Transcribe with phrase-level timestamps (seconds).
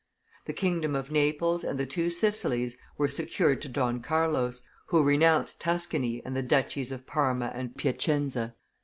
[0.45, 5.61] The kingdom of Naples and the Two Sicilies were secured to Don Carlos, who renounced
[5.61, 8.55] Tuscany and the duchies of Parma and Piacenza.